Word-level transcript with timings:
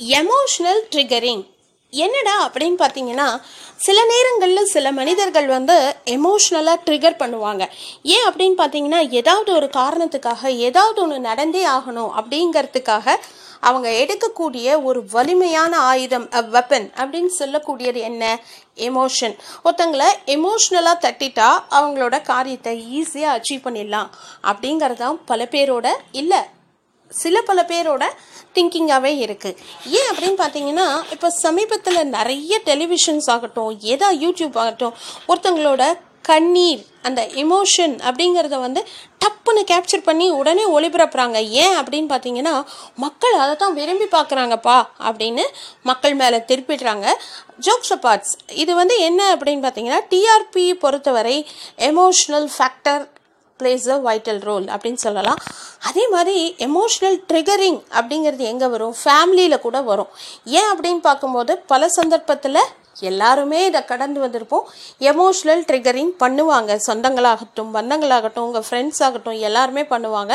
Emotional 0.00 0.82
triggering 0.90 1.42
என்னடா 1.92 2.34
அப்படின்னு 2.46 2.78
பார்த்தீங்கன்னா 2.80 3.40
சில 3.76 4.04
நேரங்களில் 4.04 4.64
சில 4.64 4.92
மனிதர்கள் 4.92 5.46
வந்து 5.46 5.96
எமோஷ்னலாக 6.06 6.82
ட்ரிகர் 6.86 7.20
பண்ணுவாங்க. 7.22 7.68
ஏன் 8.02 8.26
அப்படின்னு 8.28 8.56
பார்த்தீங்கன்னா 8.60 9.10
ஏதாவது 9.10 9.52
ஒரு 9.54 9.66
காரணத்துக்காக 9.66 10.48
ஏதாவது 10.48 11.02
ஒன்று 11.02 11.18
நடந்தே 11.18 11.66
ஆகணும் 11.66 12.12
அப்படிங்கிறதுக்காக 12.20 13.16
அவங்க 13.60 13.88
எடுக்கக்கூடிய 13.90 14.82
ஒரு 14.82 15.04
வலிமையான 15.06 15.78
ஆயுதம் 15.78 16.28
வெப்பன் 16.28 16.88
அப்படின்னு 17.00 17.32
சொல்லக்கூடியது 17.38 18.00
என்ன? 18.00 18.40
எமோஷன் 18.76 19.34
ஒருத்தங்களை 19.64 20.08
எமோஷ்னலாக 20.26 21.02
தட்டிட்டா 21.06 21.50
அவங்களோட 21.70 22.22
காரியத்தை 22.22 22.74
ஈஸியாக 23.00 23.36
அச்சீவ் 23.38 23.66
பண்ணிடலாம் 23.66 24.08
அப்படிங்கிறது 24.42 24.96
தான் 24.96 25.24
பல 25.24 25.44
பேரோட 25.44 25.88
இல்லை. 26.12 26.42
சில 27.10 27.42
பல 27.48 27.62
பேரோட 27.70 28.04
திங்கிங்காகவே 28.56 29.12
இருக்குது 29.24 29.58
ஏன் 29.98 30.08
அப்படின்னு 30.10 30.38
பார்த்தீங்கன்னா 30.42 30.86
இப்போ 31.14 31.30
சமீபத்தில் 31.44 32.12
நிறைய 32.16 32.60
டெலிவிஷன்ஸ் 32.70 33.28
ஆகட்டும் 33.34 33.74
ஏதா 33.94 34.10
யூடியூப் 34.24 34.56
ஆகட்டும் 34.62 34.96
ஒருத்தங்களோட 35.30 35.82
கண்ணீர் 36.30 36.82
அந்த 37.08 37.20
எமோஷன் 37.42 37.94
அப்படிங்கிறத 38.08 38.56
வந்து 38.64 38.80
டப்புன்னு 39.22 39.62
கேப்சர் 39.70 40.04
பண்ணி 40.08 40.26
உடனே 40.40 40.64
ஒளிபரப்புறாங்க. 40.74 41.38
ஏன் 41.62 41.76
அப்படின்னு 41.80 42.08
பார்த்தீங்கன்னா 42.12 42.52
மக்கள் 43.04 43.34
அதை 43.42 43.54
தான் 43.62 43.76
விரும்பி 43.78 44.06
பார்க்குறாங்கப்பா 44.16 44.76
அப்படின்னு 45.08 45.44
மக்கள் 45.90 46.14
மேலே 46.20 46.38
திருப்பிடுறாங்க. 46.50 47.06
ஜோக்ஸ் 47.66 47.94
அப்பார்ட்ஸ் 47.96 48.34
இது 48.62 48.74
வந்து 48.80 48.96
என்ன 49.08 49.22
அப்படின்னு 49.36 49.64
பார்த்தீங்கன்னா 49.66 50.02
டிஆர்பி 50.12 50.66
பொறுத்தவரை 50.84 51.36
emotional 51.90 52.48
factor 52.56 53.02
plays 53.60 53.88
a 53.94 53.98
vital 54.08 54.42
role 54.50 54.66
அப்படின்னு 54.74 55.00
சொல்லலாம். 55.06 55.40
அதே 55.88 56.04
மாதிரி 56.14 56.36
எமோஷ்னல் 56.66 57.18
ட்ரிகரிங் 57.30 57.80
அப்படிங்கிறது 57.98 58.44
எங்கே 58.52 58.68
வரும்? 58.74 58.94
ஃபேமிலியில் 59.02 59.64
கூட 59.66 59.78
வரும். 59.90 60.10
ஏன் 60.58 60.70
அப்படின்னு 60.72 61.02
பார்க்கும்போது 61.08 61.52
பல 61.72 61.88
சந்தர்ப்பத்தில் 61.98 62.62
எல்லாருமே 63.08 63.60
இதை 63.68 63.80
கடந்து 63.90 64.18
வந்திருப்போம். 64.24 64.66
எமோஷ்னல் 65.10 65.62
ட்ரிகரிங் 65.68 66.12
பண்ணுவாங்க. 66.22 66.72
சொந்தங்களாகட்டும் 66.88 67.70
பந்தங்களாகட்டும் 67.76 68.46
உங்கள் 68.48 68.66
ஃப்ரெண்ட்ஸ் 68.66 69.02
ஆகட்டும் 69.06 69.38
எல்லாருமே 69.48 69.84
பண்ணுவாங்க. 69.94 70.34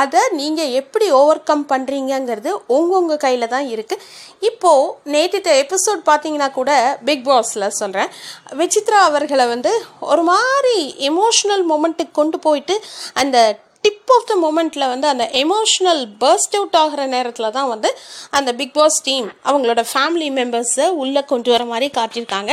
அதை 0.00 0.20
நீங்கள் 0.40 0.74
எப்படி 0.80 1.06
ஓவர் 1.20 1.46
கம் 1.48 1.64
பண்ணுறீங்கங்கிறது 1.70 2.50
உங்கவுங்க 2.76 3.14
கையில் 3.24 3.52
தான் 3.54 3.68
இருக்குது 3.74 4.04
இப்போது 4.48 4.92
நேற்று 5.14 5.54
எபிசோட் 5.62 6.02
பார்த்தீங்கன்னா 6.10 6.48
கூட 6.58 6.72
பிக் 7.08 7.24
பாஸில் 7.28 7.74
சொல்கிறேன் 7.80 8.12
விசித்ரா 8.60 9.00
அவர்களை 9.08 9.46
வந்து 9.54 9.72
ஒரு 10.12 10.24
மாதிரி 10.32 10.76
எமோஷ்னல் 11.10 11.64
மூமெண்ட்டுக்கு 11.72 12.18
கொண்டு 12.20 12.38
போயிட்டு 12.46 12.76
அந்த 13.22 13.38
டிப் 13.84 14.10
ஆஃப் 14.14 14.26
த 14.30 14.34
மூமெண்ட்டில் 14.42 14.90
வந்து 14.92 15.06
அந்த 15.10 15.24
எமோஷ்னல் 15.42 16.02
பர்ஸ்ட் 16.22 16.56
அவுட் 16.58 16.76
ஆகிற 16.80 17.02
நேரத்தில் 17.14 17.54
தான் 17.56 17.70
வந்து 17.72 17.90
அந்த 18.38 18.50
பிக் 18.58 18.74
பாஸ் 18.78 18.98
டீம் 19.08 19.28
அவங்களோட 19.48 19.82
ஃபேமிலி 19.92 20.28
மெம்பர்ஸை 20.38 20.86
உள்ளே 21.02 21.22
கொண்டு 21.32 21.50
வர 21.54 21.64
மாதிரி 21.72 21.88
காட்டியிருக்காங்க 21.98 22.52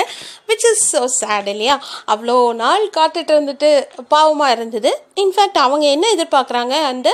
விச் 0.50 0.66
இஸ் 0.72 0.86
ஸோ 0.94 1.02
சேட் 1.20 1.50
இல்லையா? 1.54 1.76
அவ்வளோ 2.14 2.38
நாள் 2.64 2.86
காத்துட்டு 2.98 3.34
இருந்துட்டு 3.36 3.72
பாவமாக 4.16 4.56
இருந்தது. 4.58 4.92
இன்ஃபேக்ட் 5.24 5.60
அவங்க 5.66 5.88
என்ன 5.96 6.06
எதிர்பார்க்குறாங்க? 6.18 6.76
அந்த 6.92 7.10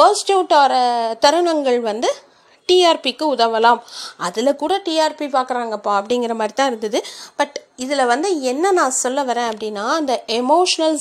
பர்ஸ்ட் 0.00 0.32
அவுட் 0.36 0.56
ஆகிற 0.60 0.74
தருணங்கள் 1.24 1.80
வந்து 1.90 2.10
டிஆர்பிக்கு 2.68 3.24
உதவலாம். 3.34 3.80
அதில் 4.26 4.58
கூட 4.60 4.74
டிஆர்பி 4.86 5.26
பார்க்குறாங்கப்பா 5.36 5.92
அப்படிங்கிற 6.00 6.34
மாதிரி 6.40 6.54
தான் 6.58 6.70
இருந்தது. 6.72 6.98
பட் 7.38 7.56
இதில் 7.84 8.10
வந்து 8.12 8.28
என்ன 8.50 8.72
நான் 8.80 9.00
சொல்ல 9.04 9.22
வரேன் 9.30 9.50
அப்படின்னா 9.52 9.86
அந்த 10.00 10.14
எமோஷ்னல் 10.40 10.98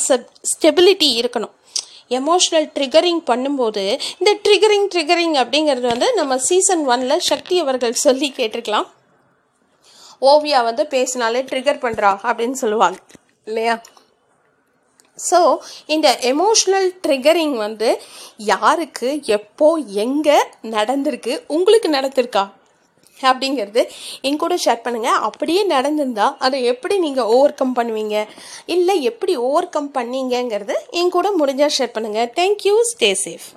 ஸ்டெபிலிட்டி 0.53 1.09
இருக்கணும். 1.21 1.53
எமோஷ்னல் 2.09 2.67
ட்ரிகரிங் 2.75 3.21
பண்ணும்போது 3.31 3.83
இந்த 4.19 4.31
ட்ரிகரிங் 4.45 4.87
ட்ரிகரிங் 4.93 5.35
அப்படிங்கிறது 5.43 5.87
வந்து 5.93 6.13
நம்ம 6.13 6.37
சீசன் 6.37 6.83
ஒனில் 6.87 7.25
சக்தி 7.29 7.59
அவர்கள் 7.59 8.01
சொல்லி 8.05 8.33
கேட்டிருக்கலாம். 8.37 8.87
ஓவியா 10.21 10.63
வந்து 10.63 10.85
பேசினாலே 10.87 11.41
ட்ரிகர் 11.41 11.83
பண்ணுறா 11.85 12.11
அப்படின்னு 12.27 12.57
சொல்லுவாங்க 12.63 12.97
இல்லையா? 13.45 13.81
ஸோ 15.29 15.39
இந்த 15.85 16.19
எமோஷ்னல் 16.21 16.87
ட்ரிகரிங் 17.07 17.55
வந்து 17.55 18.01
யாருக்கு 18.37 19.09
எப்போ 19.37 19.67
எங்கே 20.05 20.37
நடந்திருக்கு 20.63 21.33
உங்களுக்கு 21.47 21.89
நடந்திருக்கா? 21.89 22.43
அப்படிங்கிறது 23.19 23.81
என் 24.21 24.37
கூட 24.37 24.55
ஷேர் 24.65 24.83
பண்ணுங்கள் 24.83 25.19
அப்படியே 25.21 25.67
நடந்திருந்தா 25.67 26.35
அதை 26.39 26.63
எப்படி 26.63 26.97
நீங்கள் 26.99 27.25
ஓவர் 27.25 27.53
கம் 27.53 27.75
பண்ணுவீங்க? 27.75 28.17
இல்லை 28.65 29.03
எப்படி 29.03 29.35
ஓவர் 29.37 29.69
கம் 29.69 29.91
பண்ணீங்கங்கிறது 29.93 30.75
என் 30.91 31.09
கூட 31.09 31.29
முடிஞ்சால் 31.39 31.75
ஷேர் 31.77 31.95
பண்ணுங்கள் 31.95 32.31
தேங்க்யூ 32.35 32.75
ஸ்டே 32.93 33.11
சேஃப் 33.25 33.47